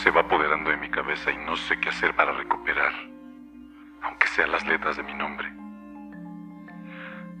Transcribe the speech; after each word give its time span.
se 0.00 0.10
va 0.10 0.22
apoderando 0.22 0.70
de 0.70 0.78
mi 0.78 0.88
cabeza 0.88 1.30
y 1.30 1.36
no 1.36 1.56
sé 1.56 1.78
qué 1.78 1.90
hacer 1.90 2.14
para 2.14 2.32
recuperar, 2.32 2.92
aunque 4.00 4.26
sean 4.28 4.50
las 4.50 4.66
letras 4.66 4.96
de 4.96 5.02
mi 5.02 5.12
nombre. 5.12 5.52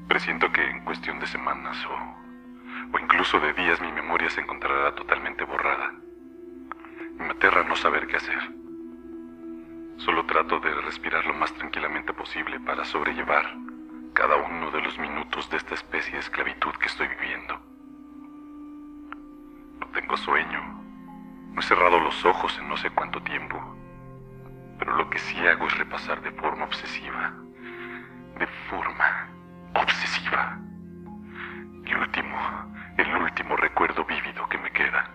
Presiento 0.06 0.52
que 0.52 0.62
en 0.68 0.84
cuestión 0.84 1.18
de 1.20 1.26
semanas 1.26 1.78
o, 1.86 2.96
o 2.96 2.98
incluso 2.98 3.40
de 3.40 3.54
días 3.54 3.80
mi 3.80 3.90
memoria 3.92 4.28
se 4.28 4.42
encontrará 4.42 4.94
totalmente 4.94 5.44
borrada. 5.44 5.90
Me 7.18 7.30
aterra 7.30 7.64
no 7.64 7.76
saber 7.76 8.06
qué 8.06 8.16
hacer. 8.16 8.42
Solo 9.96 10.26
trato 10.26 10.60
de 10.60 10.74
respirar 10.82 11.24
lo 11.24 11.32
más 11.32 11.54
tranquilamente 11.54 12.12
posible 12.12 12.60
para 12.60 12.84
sobrellevar 12.84 13.54
cada 14.12 14.36
uno 14.36 14.70
de 14.70 14.82
los 14.82 14.98
minutos 14.98 15.48
de 15.48 15.56
esta 15.56 15.74
especie 15.74 16.12
de 16.12 16.18
esclavitud 16.18 16.74
que 16.74 16.86
estoy 16.86 17.08
viviendo. 17.08 17.58
No 19.80 19.86
tengo 19.94 20.14
sueño. 20.18 20.89
No 21.52 21.60
he 21.60 21.62
cerrado 21.62 21.98
los 22.00 22.24
ojos 22.24 22.56
en 22.58 22.68
no 22.68 22.76
sé 22.76 22.90
cuánto 22.90 23.22
tiempo. 23.22 23.56
Pero 24.78 24.96
lo 24.96 25.10
que 25.10 25.18
sí 25.18 25.36
hago 25.38 25.66
es 25.66 25.78
repasar 25.78 26.22
de 26.22 26.30
forma 26.32 26.64
obsesiva. 26.64 27.34
De 28.38 28.46
forma 28.68 29.28
obsesiva. 29.74 30.58
El 31.84 31.96
último, 31.96 32.36
el 32.96 33.22
último 33.22 33.56
recuerdo 33.56 34.04
vívido 34.04 34.48
que 34.48 34.58
me 34.58 34.70
queda. 34.70 35.14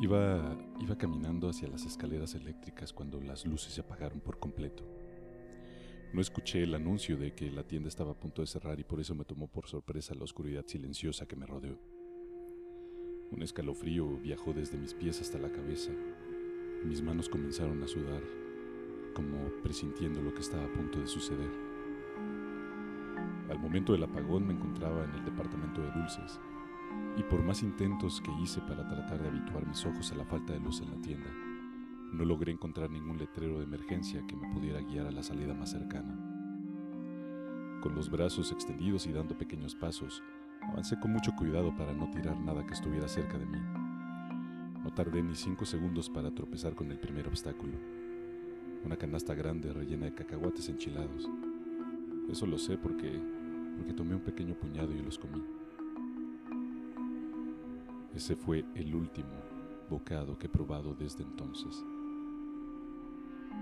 Iba, 0.00 0.56
iba 0.80 0.96
caminando 0.96 1.48
hacia 1.48 1.68
las 1.68 1.84
escaleras 1.84 2.34
eléctricas 2.34 2.92
cuando 2.92 3.20
las 3.20 3.44
luces 3.44 3.72
se 3.72 3.80
apagaron 3.80 4.20
por 4.20 4.38
completo. 4.38 4.84
No 6.12 6.20
escuché 6.20 6.62
el 6.62 6.74
anuncio 6.74 7.16
de 7.16 7.34
que 7.34 7.50
la 7.50 7.64
tienda 7.64 7.88
estaba 7.88 8.12
a 8.12 8.18
punto 8.18 8.40
de 8.40 8.46
cerrar 8.46 8.78
y 8.78 8.84
por 8.84 9.00
eso 9.00 9.16
me 9.16 9.24
tomó 9.24 9.48
por 9.48 9.66
sorpresa 9.66 10.14
la 10.14 10.22
oscuridad 10.22 10.64
silenciosa 10.64 11.26
que 11.26 11.34
me 11.34 11.44
rodeó. 11.44 11.76
Un 13.30 13.42
escalofrío 13.42 14.18
viajó 14.18 14.52
desde 14.52 14.78
mis 14.78 14.94
pies 14.94 15.20
hasta 15.20 15.38
la 15.38 15.50
cabeza. 15.50 15.92
Mis 16.84 17.02
manos 17.02 17.28
comenzaron 17.28 17.82
a 17.82 17.88
sudar, 17.88 18.22
como 19.14 19.48
presintiendo 19.62 20.22
lo 20.22 20.32
que 20.34 20.40
estaba 20.40 20.64
a 20.64 20.72
punto 20.72 21.00
de 21.00 21.06
suceder. 21.06 21.50
Al 23.50 23.58
momento 23.58 23.92
del 23.92 24.04
apagón 24.04 24.46
me 24.46 24.54
encontraba 24.54 25.04
en 25.04 25.10
el 25.10 25.24
departamento 25.24 25.80
de 25.80 25.90
dulces, 25.92 26.38
y 27.16 27.22
por 27.22 27.42
más 27.42 27.62
intentos 27.62 28.20
que 28.20 28.30
hice 28.42 28.60
para 28.60 28.86
tratar 28.86 29.22
de 29.22 29.28
habituar 29.28 29.66
mis 29.66 29.84
ojos 29.84 30.12
a 30.12 30.16
la 30.16 30.24
falta 30.24 30.52
de 30.52 30.60
luz 30.60 30.80
en 30.80 30.90
la 30.90 31.00
tienda, 31.00 31.30
no 32.12 32.24
logré 32.24 32.52
encontrar 32.52 32.90
ningún 32.90 33.18
letrero 33.18 33.58
de 33.58 33.64
emergencia 33.64 34.24
que 34.26 34.36
me 34.36 34.52
pudiera 34.52 34.80
guiar 34.80 35.06
a 35.06 35.12
la 35.12 35.22
salida 35.22 35.54
más 35.54 35.70
cercana. 35.70 36.16
Con 37.80 37.94
los 37.94 38.10
brazos 38.10 38.52
extendidos 38.52 39.06
y 39.06 39.12
dando 39.12 39.36
pequeños 39.36 39.74
pasos, 39.74 40.22
avancé 40.70 40.98
con 40.98 41.12
mucho 41.12 41.34
cuidado 41.36 41.74
para 41.76 41.92
no 41.92 42.10
tirar 42.10 42.38
nada 42.38 42.64
que 42.66 42.74
estuviera 42.74 43.08
cerca 43.08 43.38
de 43.38 43.46
mí. 43.46 43.58
No 44.82 44.92
tardé 44.92 45.22
ni 45.22 45.34
cinco 45.34 45.64
segundos 45.64 46.10
para 46.10 46.30
tropezar 46.30 46.74
con 46.74 46.90
el 46.90 46.98
primer 46.98 47.26
obstáculo, 47.26 47.72
una 48.84 48.96
canasta 48.96 49.34
grande 49.34 49.72
rellena 49.72 50.06
de 50.06 50.14
cacahuates 50.14 50.68
enchilados. 50.68 51.28
Eso 52.30 52.46
lo 52.46 52.58
sé 52.58 52.76
porque, 52.76 53.20
porque 53.76 53.92
tomé 53.92 54.14
un 54.14 54.22
pequeño 54.22 54.54
puñado 54.54 54.92
y 54.92 55.02
los 55.02 55.18
comí. 55.18 55.42
Ese 58.14 58.36
fue 58.36 58.64
el 58.74 58.94
último 58.94 59.28
bocado 59.90 60.38
que 60.38 60.46
he 60.46 60.50
probado 60.50 60.94
desde 60.94 61.24
entonces. 61.24 61.84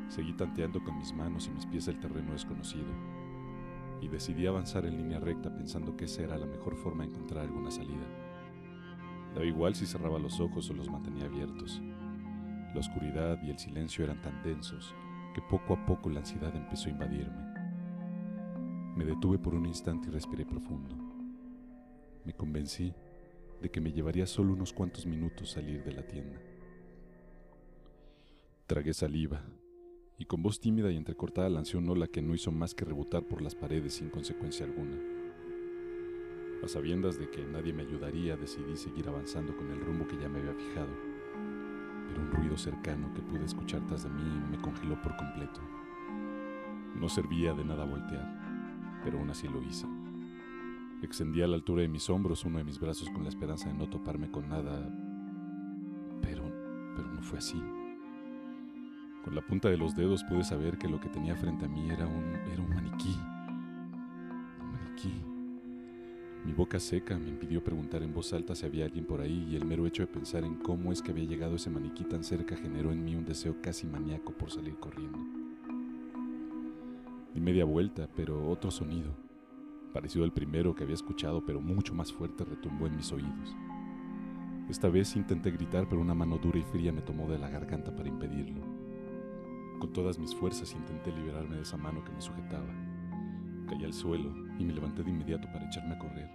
Seguí 0.09 0.33
tanteando 0.35 0.83
con 0.83 0.99
mis 0.99 1.15
manos 1.15 1.47
y 1.47 1.51
mis 1.51 1.67
pies 1.67 1.89
el 1.89 1.99
terreno 1.99 2.33
desconocido, 2.33 2.85
y 4.03 4.09
decidí 4.09 4.47
avanzar 4.47 4.85
en 4.85 4.97
línea 4.97 5.21
recta 5.21 5.55
pensando 5.55 5.97
que 5.97 6.07
esa 6.07 6.23
era 6.23 6.37
la 6.37 6.47
mejor 6.47 6.77
forma 6.77 7.05
de 7.05 7.11
encontrar 7.11 7.45
alguna 7.45 7.71
salida. 7.71 8.05
Daba 9.33 9.47
igual 9.47 9.77
si 9.77 9.87
cerraba 9.87 10.19
los 10.19 10.41
ojos 10.41 10.69
o 10.69 10.75
los 10.75 10.91
mantenía 10.91 11.27
abiertos. 11.27 11.81
La 12.75 12.81
oscuridad 12.81 13.41
y 13.45 13.51
el 13.51 13.59
silencio 13.59 14.05
eran 14.05 14.21
tan 14.21 14.43
densos 14.43 14.93
que 15.35 15.41
poco 15.41 15.75
a 15.75 15.87
poco 15.87 16.11
la 16.11 16.19
ansiedad 16.19 16.55
empezó 16.55 16.89
a 16.89 16.93
invadirme. 16.93 17.53
Me 18.97 19.05
detuve 19.05 19.39
por 19.39 19.55
un 19.55 19.67
instante 19.67 20.09
y 20.09 20.11
respiré 20.11 20.45
profundo. 20.45 20.97
Me 22.25 22.35
convencí 22.35 22.93
de 23.63 23.71
que 23.71 23.81
me 23.81 23.93
llevaría 23.93 24.27
solo 24.27 24.53
unos 24.53 24.73
cuantos 24.73 25.07
minutos 25.07 25.53
salir 25.53 25.85
de 25.85 25.93
la 25.93 26.03
tienda. 26.03 26.41
Tragué 28.67 28.93
saliva 28.93 29.43
y 30.23 30.25
con 30.25 30.41
voz 30.41 30.61
tímida 30.61 30.89
y 30.93 30.97
entrecortada 30.97 31.49
lancé 31.49 31.77
un 31.77 31.89
hola 31.89 32.07
que 32.07 32.23
no 32.23 32.33
hizo 32.33 32.53
más 32.53 32.77
que 32.77 32.85
rebotar 32.85 33.25
por 33.25 33.43
las 33.43 33.57
paredes 33.57 33.95
sin 33.95 34.09
consecuencia 34.09 34.65
alguna. 34.65 34.97
A 36.63 36.69
sabiendas 36.69 37.19
de 37.19 37.29
que 37.29 37.45
nadie 37.45 37.73
me 37.73 37.83
ayudaría, 37.83 38.37
decidí 38.37 38.77
seguir 38.77 39.09
avanzando 39.09 39.57
con 39.57 39.69
el 39.73 39.81
rumbo 39.81 40.07
que 40.07 40.17
ya 40.17 40.29
me 40.29 40.39
había 40.39 40.55
fijado, 40.55 40.95
pero 42.07 42.21
un 42.21 42.31
ruido 42.31 42.57
cercano 42.57 43.13
que 43.15 43.21
pude 43.21 43.45
escuchar 43.45 43.85
tras 43.89 44.05
de 44.05 44.11
mí 44.11 44.23
me 44.49 44.63
congeló 44.63 45.03
por 45.03 45.17
completo. 45.17 45.61
No 46.95 47.09
servía 47.09 47.53
de 47.53 47.65
nada 47.65 47.85
voltear, 47.85 49.01
pero 49.03 49.19
aún 49.19 49.31
así 49.31 49.49
lo 49.49 49.61
hice. 49.61 49.89
Extendí 51.03 51.43
a 51.43 51.49
la 51.49 51.57
altura 51.57 51.83
de 51.83 51.89
mis 51.89 52.09
hombros 52.09 52.45
uno 52.45 52.59
de 52.59 52.65
mis 52.65 52.79
brazos 52.79 53.11
con 53.11 53.25
la 53.25 53.29
esperanza 53.29 53.71
de 53.71 53.75
no 53.75 53.91
toparme 53.91 54.31
con 54.31 54.49
nada, 54.49 54.89
pero, 56.21 56.45
pero 56.95 57.13
no 57.13 57.23
fue 57.23 57.39
así. 57.39 57.61
Con 59.25 59.37
la 59.37 59.41
punta 59.41 59.69
de 59.69 59.77
los 59.77 59.95
dedos 59.95 60.25
pude 60.25 60.43
saber 60.43 60.79
que 60.79 60.89
lo 60.89 61.01
que 61.01 61.09
tenía 61.09 61.37
frente 61.37 61.67
a 61.67 61.69
mí 61.69 61.89
era 61.91 62.07
un, 62.07 62.35
era 62.53 62.61
un 62.61 62.69
maniquí. 62.69 63.17
Un 64.61 64.73
maniquí. 64.73 65.13
Mi 66.45 66.53
boca 66.53 66.81
seca 66.81 67.17
me 67.17 67.29
impidió 67.29 67.63
preguntar 67.63 68.03
en 68.03 68.13
voz 68.13 68.33
alta 68.33 68.57
si 68.57 68.67
había 68.67 68.85
alguien 68.85 69.05
por 69.05 69.21
ahí 69.21 69.47
y 69.49 69.55
el 69.55 69.65
mero 69.65 69.87
hecho 69.87 70.03
de 70.03 70.09
pensar 70.09 70.43
en 70.43 70.57
cómo 70.57 70.91
es 70.91 71.01
que 71.01 71.13
había 71.13 71.25
llegado 71.25 71.55
ese 71.55 71.71
maniquí 71.71 72.03
tan 72.03 72.25
cerca 72.25 72.57
generó 72.57 72.91
en 72.91 73.05
mí 73.05 73.15
un 73.15 73.25
deseo 73.25 73.63
casi 73.63 73.87
maníaco 73.87 74.33
por 74.33 74.51
salir 74.51 74.75
corriendo. 74.75 75.19
Di 77.33 77.41
media 77.41 77.65
vuelta, 77.65 78.09
pero 78.17 78.51
otro 78.51 78.73
sonido, 78.73 79.15
parecido 79.93 80.25
al 80.25 80.33
primero 80.33 80.75
que 80.75 80.83
había 80.83 80.97
escuchado, 80.97 81.47
pero 81.47 81.61
mucho 81.61 81.95
más 81.95 82.13
fuerte, 82.13 82.45
retumbó 82.45 82.89
en 82.89 82.97
mis 82.97 83.13
oídos. 83.13 83.55
Esta 84.69 84.89
vez 84.89 85.15
intenté 85.15 85.53
gritar, 85.53 85.89
pero 85.89 86.01
una 86.01 86.15
mano 86.15 86.39
dura 86.39 86.59
y 86.59 86.63
fría 86.63 86.93
me 86.93 87.03
tomó 87.03 87.29
de 87.29 87.39
la 87.39 87.49
garganta 87.49 87.95
para 87.95 88.09
impedirlo. 88.09 88.72
Con 89.83 89.93
todas 89.93 90.17
mis 90.17 90.33
fuerzas 90.33 90.73
intenté 90.75 91.11
liberarme 91.11 91.57
de 91.57 91.63
esa 91.63 91.77
mano 91.77 92.05
que 92.05 92.13
me 92.13 92.21
sujetaba. 92.21 92.73
Caí 93.67 93.83
al 93.83 93.93
suelo 93.93 94.33
y 94.57 94.65
me 94.65 94.73
levanté 94.73 95.03
de 95.03 95.11
inmediato 95.11 95.49
para 95.53 95.67
echarme 95.67 95.97
a 95.97 95.99
correr. 95.99 96.31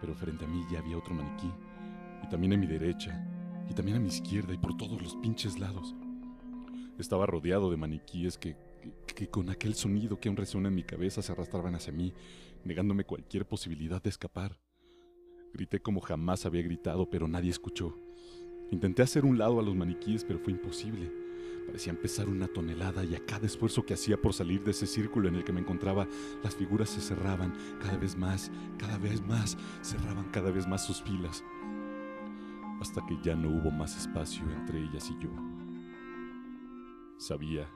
Pero 0.00 0.14
frente 0.14 0.46
a 0.46 0.48
mí 0.48 0.64
ya 0.72 0.78
había 0.78 0.96
otro 0.96 1.14
maniquí, 1.14 1.52
y 2.24 2.28
también 2.30 2.54
a 2.54 2.56
mi 2.56 2.66
derecha, 2.66 3.22
y 3.68 3.74
también 3.74 3.98
a 3.98 4.00
mi 4.00 4.08
izquierda, 4.08 4.54
y 4.54 4.56
por 4.56 4.74
todos 4.74 5.02
los 5.02 5.16
pinches 5.16 5.58
lados. 5.58 5.94
Estaba 6.98 7.26
rodeado 7.26 7.70
de 7.70 7.76
maniquíes 7.76 8.38
que, 8.38 8.56
que, 9.06 9.14
que 9.14 9.28
con 9.28 9.50
aquel 9.50 9.74
sonido 9.74 10.18
que 10.18 10.30
aún 10.30 10.38
resuena 10.38 10.68
en 10.68 10.76
mi 10.76 10.82
cabeza 10.82 11.20
se 11.20 11.32
arrastraban 11.32 11.74
hacia 11.74 11.92
mí, 11.92 12.14
negándome 12.64 13.04
cualquier 13.04 13.46
posibilidad 13.46 14.02
de 14.02 14.08
escapar. 14.08 14.58
Grité 15.52 15.82
como 15.82 16.00
jamás 16.00 16.46
había 16.46 16.62
gritado, 16.62 17.10
pero 17.10 17.28
nadie 17.28 17.50
escuchó. 17.50 17.98
Intenté 18.70 19.02
hacer 19.02 19.26
un 19.26 19.36
lado 19.36 19.60
a 19.60 19.62
los 19.62 19.76
maniquíes, 19.76 20.24
pero 20.24 20.38
fue 20.38 20.54
imposible. 20.54 21.25
Parecían 21.66 21.96
pesar 21.96 22.28
una 22.28 22.46
tonelada 22.46 23.04
y 23.04 23.14
a 23.16 23.26
cada 23.26 23.46
esfuerzo 23.46 23.84
que 23.84 23.94
hacía 23.94 24.16
por 24.16 24.32
salir 24.32 24.62
de 24.62 24.70
ese 24.70 24.86
círculo 24.86 25.28
en 25.28 25.34
el 25.34 25.44
que 25.44 25.52
me 25.52 25.60
encontraba, 25.60 26.06
las 26.42 26.54
figuras 26.54 26.88
se 26.90 27.00
cerraban 27.00 27.52
cada 27.80 27.96
vez 27.96 28.16
más, 28.16 28.52
cada 28.78 28.98
vez 28.98 29.20
más, 29.26 29.58
cerraban 29.82 30.30
cada 30.30 30.50
vez 30.50 30.66
más 30.66 30.86
sus 30.86 31.02
filas, 31.02 31.42
hasta 32.80 33.04
que 33.06 33.18
ya 33.22 33.34
no 33.34 33.48
hubo 33.50 33.70
más 33.70 33.96
espacio 33.96 34.44
entre 34.52 34.80
ellas 34.80 35.10
y 35.10 35.22
yo. 35.22 35.30
Sabía 37.18 37.68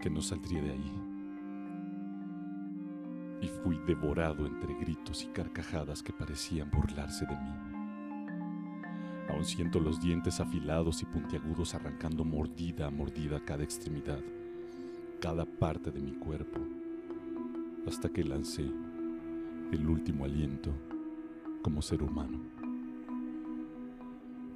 que 0.00 0.10
no 0.10 0.20
saldría 0.20 0.62
de 0.62 0.72
ahí. 0.72 1.02
Y 3.42 3.48
fui 3.48 3.78
devorado 3.86 4.46
entre 4.46 4.74
gritos 4.74 5.22
y 5.22 5.28
carcajadas 5.28 6.02
que 6.02 6.12
parecían 6.12 6.70
burlarse 6.70 7.26
de 7.26 7.36
mí. 7.36 7.65
Aún 9.28 9.44
siento 9.44 9.80
los 9.80 10.00
dientes 10.00 10.40
afilados 10.40 11.02
y 11.02 11.06
puntiagudos 11.06 11.74
arrancando 11.74 12.24
mordida 12.24 12.86
a 12.86 12.90
mordida 12.90 13.44
cada 13.44 13.64
extremidad, 13.64 14.20
cada 15.20 15.44
parte 15.44 15.90
de 15.90 16.00
mi 16.00 16.12
cuerpo, 16.12 16.60
hasta 17.86 18.08
que 18.08 18.24
lancé 18.24 18.70
el 19.72 19.88
último 19.88 20.24
aliento 20.24 20.72
como 21.62 21.82
ser 21.82 22.02
humano. 22.02 22.38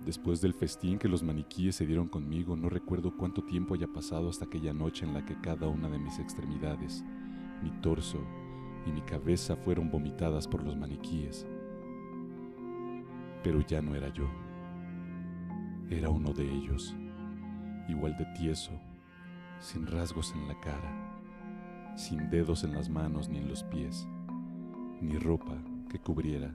Después 0.04 0.40
del 0.40 0.54
festín 0.54 0.98
que 0.98 1.08
los 1.08 1.22
maniquíes 1.22 1.76
se 1.76 1.86
dieron 1.86 2.08
conmigo, 2.08 2.56
no 2.56 2.70
recuerdo 2.70 3.16
cuánto 3.16 3.42
tiempo 3.42 3.74
haya 3.74 3.88
pasado 3.88 4.30
hasta 4.30 4.46
aquella 4.46 4.72
noche 4.72 5.04
en 5.04 5.12
la 5.12 5.24
que 5.24 5.38
cada 5.40 5.68
una 5.68 5.90
de 5.90 5.98
mis 5.98 6.18
extremidades, 6.18 7.04
mi 7.62 7.70
torso 7.82 8.18
y 8.86 8.92
mi 8.92 9.02
cabeza 9.02 9.56
fueron 9.56 9.90
vomitadas 9.90 10.48
por 10.48 10.64
los 10.64 10.76
maniquíes. 10.76 11.46
Pero 13.42 13.60
ya 13.60 13.82
no 13.82 13.94
era 13.94 14.08
yo. 14.08 14.24
Era 15.90 16.08
uno 16.08 16.32
de 16.32 16.44
ellos, 16.44 16.94
igual 17.88 18.16
de 18.16 18.24
tieso, 18.38 18.70
sin 19.58 19.88
rasgos 19.88 20.32
en 20.32 20.46
la 20.46 20.58
cara, 20.60 21.96
sin 21.96 22.30
dedos 22.30 22.62
en 22.62 22.74
las 22.74 22.88
manos 22.88 23.28
ni 23.28 23.38
en 23.38 23.48
los 23.48 23.64
pies, 23.64 24.06
ni 25.00 25.18
ropa 25.18 25.60
que 25.90 25.98
cubriera 25.98 26.54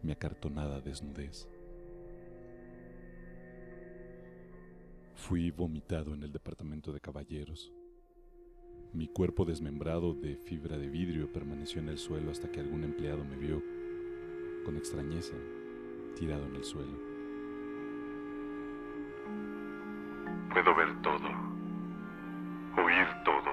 mi 0.00 0.12
acartonada 0.12 0.80
desnudez. 0.80 1.46
Fui 5.14 5.50
vomitado 5.50 6.14
en 6.14 6.22
el 6.22 6.32
departamento 6.32 6.90
de 6.90 7.00
caballeros. 7.00 7.70
Mi 8.94 9.08
cuerpo 9.08 9.44
desmembrado 9.44 10.14
de 10.14 10.36
fibra 10.36 10.78
de 10.78 10.88
vidrio 10.88 11.30
permaneció 11.30 11.82
en 11.82 11.90
el 11.90 11.98
suelo 11.98 12.30
hasta 12.30 12.50
que 12.50 12.60
algún 12.60 12.84
empleado 12.84 13.26
me 13.26 13.36
vio, 13.36 13.62
con 14.64 14.78
extrañeza, 14.78 15.34
tirado 16.16 16.46
en 16.46 16.56
el 16.56 16.64
suelo. 16.64 17.13
Puedo 20.54 20.72
ver 20.72 21.02
todo, 21.02 21.28
oír 22.76 23.08
todo, 23.24 23.52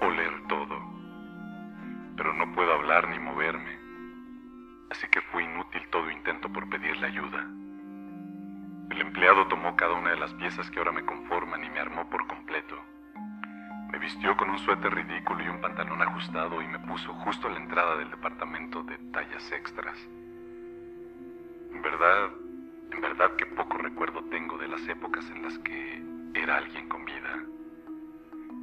oler 0.00 0.46
todo, 0.46 0.78
pero 2.16 2.32
no 2.34 2.54
puedo 2.54 2.72
hablar 2.72 3.08
ni 3.08 3.18
moverme, 3.18 3.76
así 4.90 5.08
que 5.08 5.20
fue 5.22 5.42
inútil 5.42 5.82
todo 5.90 6.08
intento 6.08 6.52
por 6.52 6.68
pedirle 6.68 7.08
ayuda. 7.08 7.44
El 8.90 9.00
empleado 9.00 9.48
tomó 9.48 9.74
cada 9.74 9.94
una 9.94 10.10
de 10.10 10.20
las 10.20 10.32
piezas 10.34 10.70
que 10.70 10.78
ahora 10.78 10.92
me 10.92 11.04
conforman 11.04 11.64
y 11.64 11.70
me 11.70 11.80
armó 11.80 12.08
por 12.08 12.28
completo. 12.28 12.76
Me 13.90 13.98
vistió 13.98 14.36
con 14.36 14.50
un 14.50 14.58
suéter 14.60 14.94
ridículo 14.94 15.42
y 15.42 15.48
un 15.48 15.60
pantalón 15.60 16.00
ajustado 16.00 16.62
y 16.62 16.68
me 16.68 16.78
puso 16.78 17.12
justo 17.12 17.48
a 17.48 17.50
la 17.50 17.58
entrada 17.58 17.96
del 17.96 18.12
departamento 18.12 18.84
de 18.84 18.98
tallas 19.10 19.50
extras. 19.50 19.98
En 21.72 21.82
verdad, 21.82 22.30
en 22.90 23.00
verdad 23.00 23.36
que 23.36 23.46
poco 23.46 23.78
recuerdo 23.78 24.22
tengo 24.24 24.58
de 24.58 24.68
las 24.68 24.86
épocas 24.88 25.28
en 25.30 25.42
las 25.42 25.58
que 25.58 26.02
era 26.34 26.56
alguien 26.56 26.88
con 26.88 27.04
vida. 27.04 27.36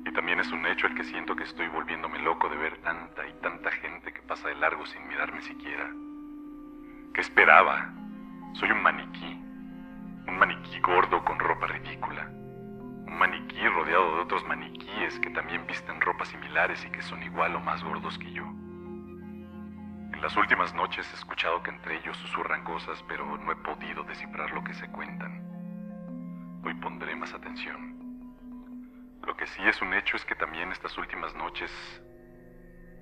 Y 0.05 0.13
también 0.13 0.39
es 0.39 0.51
un 0.51 0.65
hecho 0.65 0.87
el 0.87 0.95
que 0.95 1.03
siento 1.03 1.35
que 1.35 1.43
estoy 1.43 1.67
volviéndome 1.67 2.19
loco 2.19 2.47
de 2.49 2.57
ver 2.57 2.77
tanta 2.77 3.27
y 3.27 3.33
tanta 3.41 3.71
gente 3.71 4.13
que 4.13 4.21
pasa 4.21 4.47
de 4.49 4.55
largo 4.55 4.85
sin 4.85 5.07
mirarme 5.07 5.41
siquiera. 5.41 5.89
¿Qué 7.13 7.21
esperaba? 7.21 7.91
Soy 8.53 8.71
un 8.71 8.81
maniquí. 8.83 9.41
Un 10.27 10.37
maniquí 10.37 10.79
gordo 10.79 11.23
con 11.23 11.39
ropa 11.39 11.67
ridícula. 11.67 12.27
Un 12.27 13.17
maniquí 13.17 13.67
rodeado 13.67 14.15
de 14.15 14.21
otros 14.21 14.45
maniquíes 14.47 15.19
que 15.19 15.29
también 15.29 15.65
visten 15.67 16.01
ropas 16.01 16.29
similares 16.29 16.83
y 16.85 16.89
que 16.91 17.01
son 17.01 17.21
igual 17.23 17.55
o 17.55 17.59
más 17.59 17.83
gordos 17.83 18.17
que 18.17 18.31
yo. 18.31 18.45
Las 20.25 20.35
últimas 20.37 20.73
noches 20.73 21.07
he 21.11 21.15
escuchado 21.17 21.61
que 21.61 21.69
entre 21.69 21.97
ellos 21.97 22.17
susurran 22.17 22.63
cosas, 22.63 22.99
pero 23.07 23.37
no 23.37 23.51
he 23.51 23.55
podido 23.57 24.01
descifrar 24.05 24.49
lo 24.49 24.63
que 24.63 24.73
se 24.73 24.87
cuentan. 24.87 25.39
Hoy 26.65 26.73
pondré 26.73 27.15
más 27.15 27.31
atención. 27.31 29.19
Lo 29.21 29.37
que 29.37 29.45
sí 29.45 29.61
es 29.67 29.79
un 29.83 29.93
hecho 29.93 30.17
es 30.17 30.25
que 30.25 30.33
también 30.33 30.71
estas 30.71 30.97
últimas 30.97 31.35
noches 31.35 31.71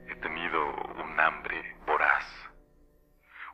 he 0.09 0.15
tenido 0.15 0.65
un 1.01 1.17
hambre 1.17 1.77
voraz. 1.87 2.25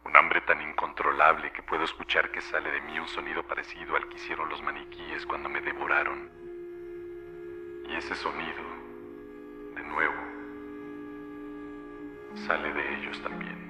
Un 0.04 0.18
hambre 0.18 0.42
tan 0.42 0.60
incontrolable 0.63 1.51
que 1.51 1.62
puedo 1.62 1.83
escuchar 1.83 2.31
que 2.31 2.42
sale 2.42 2.72
de 2.72 2.81
mí 2.81 2.98
un 2.98 3.07
sonido 3.07 3.44
parecido 3.44 3.95
al 3.95 4.10
que 4.10 4.15
hicieron 4.15 4.50
los 4.50 4.63
maniquíes 4.63 5.27
cuando 5.27 5.48
me 5.48 5.62
devoraron. 5.62 6.31
Y 7.88 7.94
ese 7.98 8.15
sonido, 8.15 8.79
sale 12.50 12.74
de 12.74 12.96
ellos 12.96 13.22
también. 13.22 13.69